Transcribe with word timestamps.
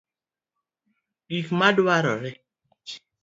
Gik 1.29 1.47
ma 1.57 1.69
dwarore; 1.75 2.31